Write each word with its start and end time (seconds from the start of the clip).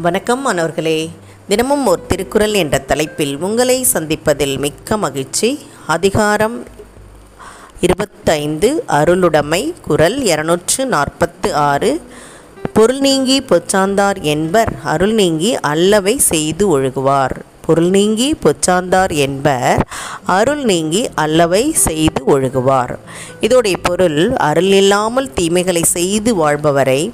வணக்கம் 0.00 0.42
மாணவர்களே. 0.42 1.10
தினமும் 1.48 1.86
ஒரு 1.86 2.06
திருக்குறள் 2.06 2.54
என்ற 2.54 2.78
தலைப்பில் 2.78 3.38
உங்களை 3.38 3.86
சந்திப்பதில் 3.92 4.58
மிக்க 4.58 4.96
மகிழ்ச்சி. 4.96 5.58
அதிகாரம் 5.86 6.64
இருபத்தைந்து 7.80 8.84
அருளுடைமை 8.86 9.74
குரல் 9.82 10.22
இருநூற்று 10.22 10.86
நாற்பத்து 10.86 11.54
ஆறு. 11.54 12.00
பொருள் 12.72 12.98
நீங்கி 12.98 13.40
பொச்சாந்தார் 13.40 14.20
என்பர் 14.20 14.72
அருள் 14.84 15.12
நீங்கி 15.12 15.56
அல்லவை 15.56 16.18
செய்து 16.18 16.80
ஒழுகுவார். 16.80 17.36
பொருள் 17.66 17.88
நீங்கி 17.88 18.36
பொச்சாந்தார் 18.44 19.14
என்பர் 19.14 19.86
அருள் 20.26 20.64
நீங்கி 20.64 21.08
அல்லவை 21.14 21.72
செய்து 21.72 22.22
ஒழுகுவார். 22.26 22.94
இதோடைய 23.40 23.74
பொருள் 23.82 24.32
அருள் 24.36 24.72
இல்லாமல் 24.82 25.32
தீமைகளை 25.32 25.82
செய்து 25.82 26.34
வாழ்பவரை 26.34 27.12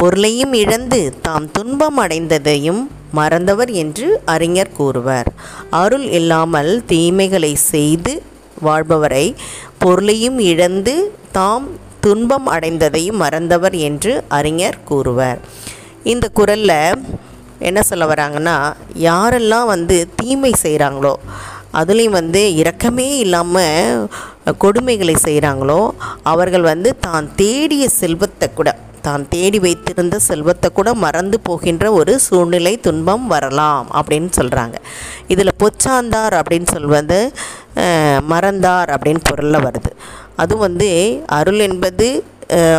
பொருளையும் 0.00 0.54
இழந்து 0.54 0.98
தாம் 1.22 1.46
துன்பம் 1.52 1.98
அடைந்ததையும் 2.02 2.80
மறந்தவர் 3.14 3.70
என்று 3.82 4.06
அறிஞர் 4.24 4.72
கூறுவர். 4.72 5.28
அருள் 5.80 6.06
இல்லாமல் 6.18 6.70
தீமைகளை 6.86 7.50
செய்து 7.72 8.12
வாழ்பவரை 8.62 9.26
பொருளையும் 9.78 10.38
இழந்து 10.50 10.94
தாம் 11.32 11.66
துன்பம் 12.00 12.46
அடைந்ததையும் 12.46 13.20
மறந்தவர் 13.24 13.76
என்று 13.88 14.12
அறிஞர் 14.38 14.78
கூறுவர். 14.84 15.38
இந்த 16.04 16.26
குரலில் 16.38 16.78
என்ன 17.68 17.80
சொல்ல 17.82 18.04
வராங்கன்னா 18.06 18.56
யாரெல்லாம் 19.04 19.66
வந்து 19.66 19.96
தீமை 20.16 20.52
செய்கிறாங்களோ 20.62 21.14
அதுலேயும் 21.74 22.18
வந்து 22.20 22.42
இரக்கமே 22.60 23.08
இல்லாமல் 23.18 24.06
கொடுமைகளை 24.62 25.16
செய்கிறாங்களோ 25.26 25.80
அவர்கள் 26.22 26.70
வந்து 26.72 26.92
தான் 26.98 27.28
தேடிய 27.36 27.84
செல்வத்தை 28.00 28.48
கூட 28.52 28.70
தான் 29.06 29.24
தேடி 29.34 29.58
வைத்திருந்த 29.66 30.16
செல்வத்தை 30.28 30.70
கூட 30.78 30.88
மறந்து 31.04 31.38
போகின்ற 31.48 31.92
ஒரு 32.00 32.14
சூழ்நிலை 32.26 32.74
துன்பம் 32.86 33.26
வரலாம் 33.34 33.88
அப்படின்னு 34.00 34.32
சொல்கிறாங்க 34.40 34.76
இதில் 35.34 35.58
பொச்சாந்தார் 35.62 36.36
அப்படின்னு 36.40 36.70
சொல்வது 36.76 37.20
மறந்தார் 38.32 38.90
அப்படின்னு 38.96 39.22
பொருளில் 39.30 39.64
வருது. 39.68 39.92
அது 40.42 40.54
வந்து 40.66 40.90
அருள் 41.38 41.62
என்பது 41.68 42.08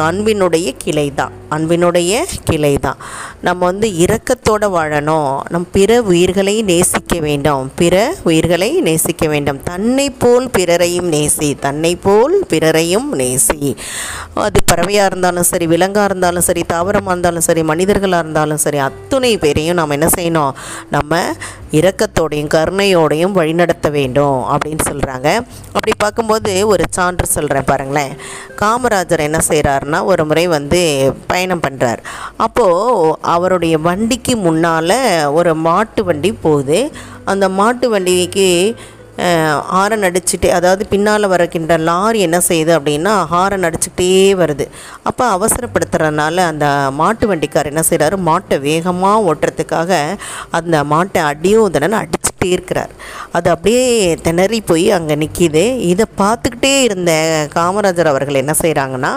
அன்பினுடைய 0.08 0.70
கிளை 0.84 1.06
தான் 1.20 1.34
அன்பினுடைய 1.56 2.14
கிளை 2.48 2.72
தான் 2.86 2.98
நம்ம 3.48 3.60
வந்து 3.70 3.88
இரக்கத்தோடு 4.04 4.68
வாழணும். 4.74 5.30
நம் 5.54 5.68
பிற 5.76 6.00
உயிர்களை 6.12 6.56
நேசிக்க 6.72 7.20
வேண்டும். 7.28 7.64
பிற 7.82 7.96
உயிர்களை 8.30 8.70
நேசிக்க 8.88 9.28
வேண்டும். 9.34 9.60
தன்னை 9.70 10.08
போல் 10.24 10.48
பிறரையும் 10.58 11.08
நேசி. 11.14 11.50
தன்னை 11.66 11.94
போல் 12.06 12.36
பிறரையும் 12.54 13.10
நேசி. 13.22 13.62
அது 14.48 14.61
பறவையாக 14.72 15.10
இருந்தாலும் 15.12 15.48
சரி 15.52 15.66
விலங்காக 15.74 16.08
இருந்தாலும் 16.10 16.48
சரி 16.50 16.62
தாவரமாக 16.74 17.14
இருந்தாலும் 17.14 17.48
சரி 17.48 17.64
மனிதர்களாக 17.72 18.24
இருந்தாலும் 18.26 18.62
சரி 18.66 18.80
அத்துணை 18.88 19.32
பேரையும் 19.44 19.80
நாம் 19.80 19.96
என்ன 19.98 20.08
செய்யணும்? 20.18 20.54
நம்ம 20.96 21.20
இரக்கத்தோடையும் 21.80 22.52
கருணையோடையும் 22.56 23.36
வழிநடத்த 23.40 23.90
வேண்டும் 23.98 24.40
அப்படின்னு 24.54 24.84
சொல்கிறாங்க 24.90 25.28
அப்படி 25.76 25.94
பார்க்கும்போது 26.04 26.54
ஒரு 26.74 26.84
சான்று 26.98 27.28
சொல்கிறேன் 27.36 27.68
பாருங்களேன். 27.72 28.14
காமராஜர் 28.62 29.26
என்ன 29.28 29.40
செய்கிறாருன்னா 29.50 30.00
ஒரு 30.12 30.24
முறை 30.30 30.46
வந்து 30.58 30.82
பயணம் 31.32 31.64
பண்ணுறார் 31.66 32.02
அப்போது 32.46 33.16
அவருடைய 33.36 33.78
வண்டிக்கு 33.88 34.36
முன்னால் 34.46 34.98
ஒரு 35.40 35.54
மாட்டு 35.68 36.04
வண்டி 36.10 36.32
போகுது. 36.46 36.80
அந்த 37.32 37.46
மாட்டு 37.60 37.88
வண்டிக்கு 37.94 38.50
ஹாரன் 39.74 40.06
அடிச்சுட்டே 40.08 40.50
அதாவது 40.58 40.84
பின்னால் 40.90 41.32
வரக்கின்ற 41.34 41.78
லாரி 41.90 42.20
என்ன 42.20 42.38
செய்யுது 42.50 42.72
அப்படின்னா 42.78 43.14
ஹாரன் 43.34 43.68
அடிச்சுக்கிட்டே 43.68 44.10
வருது. 44.42 44.66
அப்போ 45.04 45.24
அவசரப்படுத்துறதுனால 45.38 46.46
அந்த 46.52 46.68
மாட்டு 47.00 47.28
வண்டிக்கார் 47.32 47.72
என்ன 47.74 47.84
செய்கிறாரு 47.90 48.18
மாட்டை 48.30 48.60
வேகமாக 48.68 49.26
ஓட்டுறதுக்காக 49.30 49.92
அந்த 50.60 50.78
மாட்டை 50.94 51.22
அடியோதனன் 51.32 52.00
அடிச்சு 52.02 52.31
இருக்கிறார். 52.50 52.90
அது 53.32 53.50
அப்படியே 53.50 54.16
திணறி 54.16 54.62
போய் 54.62 54.92
அங்கே 54.92 55.16
நிற்கிது 55.16 55.78
இதை 55.92 56.06
பார்த்துக்கிட்டே 56.18 56.82
இருந்த 56.82 57.12
காமராஜர் 57.56 58.12
அவர்கள் 58.14 58.36
என்ன 58.36 58.56
செய்கிறாங்கன்னா 58.62 59.14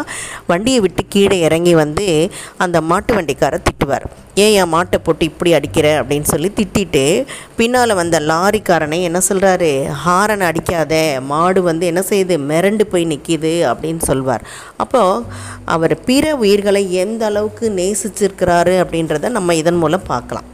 வண்டியை 0.47 0.81
விட்டு 0.81 1.05
கீழே 1.09 1.39
இறங்கி 1.41 1.75
வந்து 1.75 2.31
அந்த 2.57 2.81
மாட்டு 2.81 3.15
வண்டிக்காரை 3.15 3.59
திட்டுவார். 3.69 4.07
ஏன் 4.35 4.53
என் 4.53 4.73
மாட்டை 4.75 4.99
போட்டு 5.03 5.25
இப்படி 5.25 5.55
அடிக்கிற? 5.55 6.03
அப்படின்னு 6.03 6.23
சொல்லி 6.23 6.53
திட்டிட்டு 6.57 7.27
பின்னால் 7.57 7.95
வந்த 7.95 8.21
லாரிக்காரனை 8.21 9.03
என்ன 9.03 9.21
சொல்கிறாரு 9.29 9.87
ஹாரன் 10.05 10.41
அடிக்காத 10.41 11.21
மாடு 11.27 11.63
வந்து 11.63 11.87
என்ன 11.87 12.03
செய்யுது 12.11 12.37
மிரண்டு 12.51 12.83
போய் 12.83 13.11
நிற்கிது 13.13 13.55
அப்படின்னு 13.73 14.03
சொல்வார். 14.11 14.45
அப்போது 14.77 15.23
அவர் 15.65 15.95
பிற 16.05 16.37
உயிர்களை 16.37 16.93
எந்த 16.93 17.25
அளவுக்கு 17.27 17.69
நேசிச்சிருக்கிறாரு 17.71 18.75
அப்படின்றத 18.85 19.29
நம்ம 19.29 19.55
இதன் 19.55 19.77
மூலம் 19.77 20.03
பார்க்கலாம். 20.07 20.49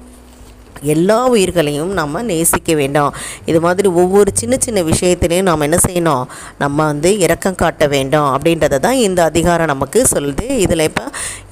எல்லா 0.95 1.19
உயிர்களையும் 1.35 1.93
நம்ம 2.01 2.23
நேசிக்க 2.31 2.75
வேண்டும். 2.81 3.13
இது 3.51 3.61
மாதிரி 3.67 3.89
ஒவ்வொரு 4.03 4.31
சின்ன 4.41 4.55
சின்ன 4.67 4.83
விஷயத்திலையும் 4.91 5.49
நாம் 5.51 5.67
என்ன 5.69 5.79
செய்யணும்? 5.89 6.25
நம்ம 6.63 6.79
வந்து 6.93 7.11
இரக்கம் 7.25 7.59
காட்ட 7.63 7.87
வேண்டும் 7.95 8.29
அப்படின்றத 8.35 8.81
தான் 8.87 8.99
இந்த 9.07 9.21
அதிகாரம் 9.31 9.71
நமக்கு 9.73 10.03
சொல்லுது. 10.15 10.47
இதில் 10.65 10.87
இப்போ 10.89 11.05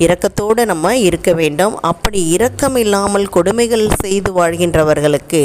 இரக்கத்தோடு 0.04 0.64
நம்ம 0.72 0.94
இருக்க 1.08 1.30
வேண்டும். 1.32 1.74
அப்படி 1.90 2.20
இரக்கம் 2.36 2.76
இல்லாமல் 2.84 3.26
கொடுமைகள் 3.36 3.86
செய்து 4.04 4.32
வாழ்கின்றவர்களுக்கு 4.40 5.42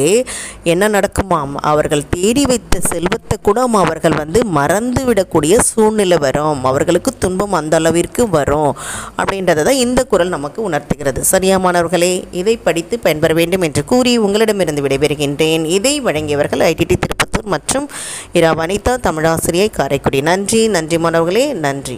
என்ன 0.73 0.89
நடக்குமாம்? 0.95 1.53
அவர்கள் 1.71 2.03
தேடி 2.15 2.45
வைத்த 2.51 2.79
செல்வத்தை 2.91 3.37
கூட 3.47 3.61
அவர்கள் 3.83 4.15
வந்து 4.21 4.39
மறந்து 4.57 5.01
விடக்கூடிய 5.07 5.53
சூழ்நிலை 5.69 6.17
வரும். 6.25 6.59
அவர்களுக்கு 6.69 7.11
துன்பம் 7.23 7.57
அந்த 7.59 7.75
அளவிற்கு 7.81 8.23
வரும் 8.37 8.71
அப்படின்றத 9.19 9.63
தான் 9.67 9.81
இந்த 9.85 10.01
குரல் 10.11 10.33
நமக்கு 10.35 10.59
உணர்த்துகிறது. 10.69 11.21
சரியா 11.31 11.57
மாணவர்களே 11.65 12.11
இதை 12.41 12.55
படித்து 12.67 12.95
பயன்பெற 13.05 13.33
வேண்டும் 13.39 13.65
என்று 13.67 13.72
என்று 13.73 13.89
கூறி 13.91 14.17
உங்களிடமிருந்து 14.17 14.81
விடைபெறுகின்றேன். 14.87 15.63
இதை 15.65 16.01
வழங்கியவர்கள் 16.01 16.61
ஐடிடி 16.69 16.95
திருப்பத்தூர் 16.95 17.49
மற்றும் 17.53 17.89
இரா 18.33 18.53
வனிதா 18.53 18.93
தமிழாசிரியை 19.07 19.69
காரைக்குடி. 19.69 20.21
நன்றி 20.21 20.67
நன்றி 20.67 20.97
மாணவர்களே 20.97 21.53
நன்றி. 21.53 21.97